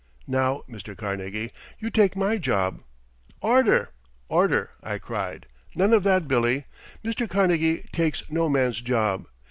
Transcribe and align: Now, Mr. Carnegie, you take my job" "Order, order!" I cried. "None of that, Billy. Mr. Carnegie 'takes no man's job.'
Now, 0.25 0.63
Mr. 0.67 0.97
Carnegie, 0.97 1.51
you 1.77 1.91
take 1.91 2.15
my 2.15 2.39
job" 2.39 2.81
"Order, 3.49 3.89
order!" 4.29 4.71
I 4.81 4.97
cried. 4.97 5.45
"None 5.75 5.93
of 5.93 6.01
that, 6.05 6.27
Billy. 6.27 6.65
Mr. 7.05 7.29
Carnegie 7.29 7.87
'takes 7.93 8.27
no 8.31 8.49
man's 8.49 8.81
job.' 8.81 9.27